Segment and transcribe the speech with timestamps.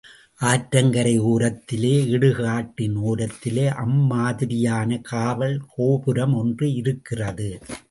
[0.41, 7.59] ஆற்றங்கரையோரத்திலே, இடுகாட்டின் ஓரத்திலே அம்மாதிரியான காவல் கோபுரம் ஒன்று இருக்கிறது.